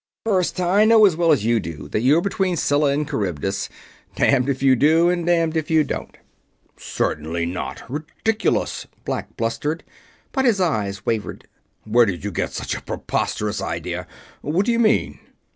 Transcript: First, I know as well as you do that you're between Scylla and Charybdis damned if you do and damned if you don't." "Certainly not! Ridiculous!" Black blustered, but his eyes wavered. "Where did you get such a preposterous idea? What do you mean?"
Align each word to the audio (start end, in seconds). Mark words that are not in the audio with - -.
First, 0.25 0.59
I 0.59 0.83
know 0.83 1.05
as 1.05 1.15
well 1.15 1.31
as 1.31 1.45
you 1.45 1.59
do 1.59 1.87
that 1.89 1.99
you're 2.01 2.21
between 2.23 2.57
Scylla 2.57 2.89
and 2.91 3.07
Charybdis 3.07 3.69
damned 4.15 4.49
if 4.49 4.63
you 4.63 4.75
do 4.75 5.11
and 5.11 5.27
damned 5.27 5.55
if 5.55 5.69
you 5.69 5.83
don't." 5.83 6.17
"Certainly 6.75 7.45
not! 7.45 7.83
Ridiculous!" 7.87 8.87
Black 9.05 9.37
blustered, 9.37 9.83
but 10.31 10.43
his 10.45 10.59
eyes 10.59 11.05
wavered. 11.05 11.47
"Where 11.83 12.07
did 12.07 12.23
you 12.25 12.31
get 12.31 12.51
such 12.51 12.73
a 12.73 12.81
preposterous 12.81 13.61
idea? 13.61 14.07
What 14.41 14.65
do 14.65 14.71
you 14.71 14.79
mean?" 14.79 15.19